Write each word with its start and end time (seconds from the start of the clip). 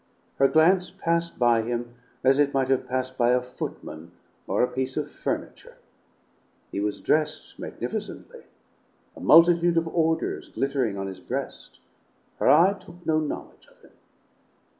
Her 0.37 0.47
glance 0.47 0.89
passed 0.89 1.37
by 1.37 1.61
him 1.61 1.93
as 2.23 2.39
it 2.39 2.55
might 2.55 2.69
have 2.69 2.87
passed 2.87 3.19
by 3.19 3.33
a 3.33 3.39
footman 3.39 4.13
or 4.47 4.63
a 4.63 4.67
piece 4.67 4.97
of 4.97 5.11
furniture. 5.11 5.77
He 6.71 6.79
was 6.79 7.01
dressed 7.01 7.59
magnificently, 7.59 8.45
a 9.15 9.19
multitude 9.19 9.77
of 9.77 9.87
orders 9.87 10.49
glittering 10.49 10.97
on 10.97 11.05
his 11.05 11.19
breast. 11.19 11.79
Her 12.39 12.49
eye 12.49 12.73
took 12.79 13.05
no 13.05 13.19
knowledge 13.19 13.67
of 13.67 13.79
him. 13.81 13.93